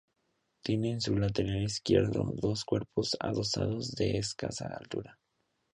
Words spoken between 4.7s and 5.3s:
altura.